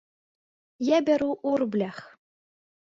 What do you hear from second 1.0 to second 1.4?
бяру